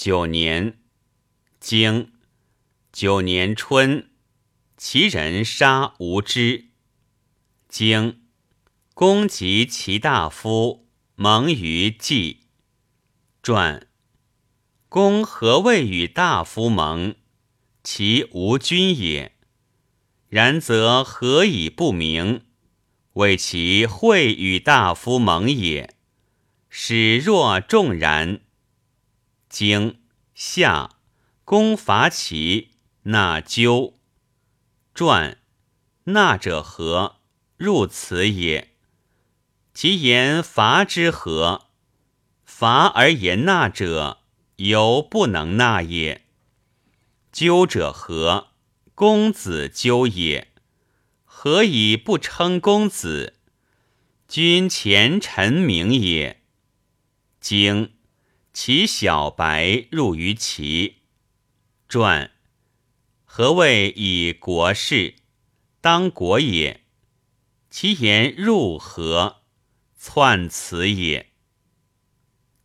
[0.00, 0.78] 九年，
[1.58, 2.12] 经
[2.92, 4.08] 九年春，
[4.76, 6.66] 齐人杀无之。
[7.68, 8.20] 经
[8.94, 12.44] 公及其大夫蒙于季。
[13.42, 13.88] 传
[14.88, 17.16] 公何谓与大夫盟？
[17.82, 19.32] 其无君也。
[20.28, 22.42] 然则何以不明？
[23.14, 25.96] 谓其会与大夫盟也。
[26.68, 28.42] 使若众然。
[29.48, 29.98] 经
[30.34, 30.90] 夏，
[31.44, 32.72] 公伐齐，
[33.04, 33.94] 纳纠。
[34.94, 35.38] 传
[36.04, 37.16] 纳者何？
[37.56, 38.74] 入此也。
[39.72, 41.68] 其言伐之何？
[42.44, 44.18] 伐而言纳者，
[44.56, 46.26] 犹不能纳也。
[47.32, 48.48] 纠者何？
[48.94, 50.48] 公子纠也。
[51.24, 53.38] 何以不称公子？
[54.28, 56.42] 君前臣名也。
[57.40, 57.94] 经。
[58.60, 60.96] 其小白入于齐。
[61.88, 62.32] 传
[63.24, 65.14] 何谓以国事？
[65.80, 66.84] 当国也。
[67.70, 69.42] 其言入何？
[69.96, 71.30] 篡此也。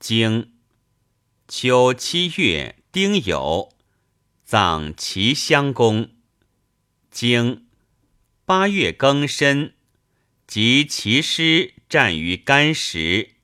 [0.00, 0.54] 经
[1.46, 3.70] 秋七月丁酉，
[4.44, 6.10] 葬齐襄公。
[7.12, 7.68] 经
[8.44, 9.74] 八月庚申，
[10.48, 13.36] 及其师战于干石，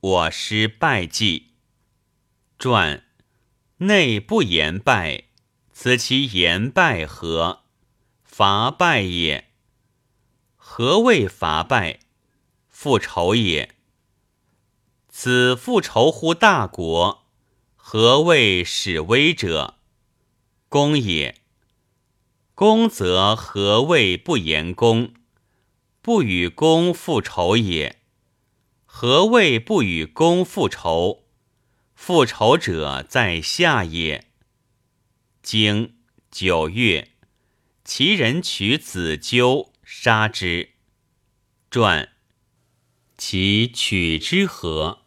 [0.00, 1.51] 我师败绩。
[2.62, 3.02] 传
[3.78, 5.24] 内不言败，
[5.72, 7.64] 此其言败何？
[8.22, 9.48] 伐败也。
[10.54, 11.98] 何谓伐败？
[12.68, 13.74] 复仇也。
[15.08, 17.26] 此复仇乎大国？
[17.74, 19.74] 何谓使威者？
[20.68, 21.42] 公也。
[22.54, 25.12] 公则何谓不言公？
[26.00, 27.98] 不与公复仇也。
[28.86, 31.24] 何谓不与公复仇？
[32.04, 34.26] 复仇者在下也。
[35.40, 35.94] 经
[36.32, 37.12] 九月，
[37.84, 40.70] 其人取子纠杀之。
[41.70, 42.08] 传
[43.16, 45.04] 其取之何？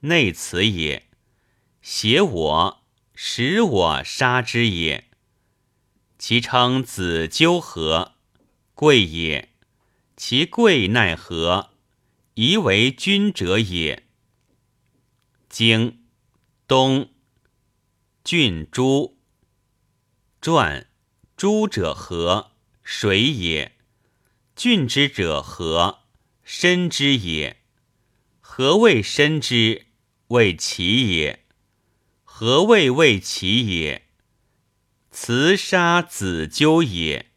[0.00, 1.10] 内此也。
[1.82, 2.82] 挟我，
[3.14, 5.10] 使我杀之也。
[6.18, 8.14] 其称子纠何？
[8.72, 9.50] 贵也。
[10.16, 11.72] 其贵奈何？
[12.32, 14.04] 宜为君者也。
[15.50, 15.98] 经。
[16.68, 17.14] 东
[18.22, 19.16] 郡诸
[20.42, 20.86] 传
[21.34, 22.50] 诸者何？
[22.82, 23.78] 水也。
[24.54, 26.00] 郡之者何？
[26.42, 27.62] 深之也。
[28.40, 29.86] 何谓深之？
[30.26, 31.46] 谓其也。
[32.22, 34.06] 何谓谓其也？
[35.10, 37.27] 辞杀子纠也。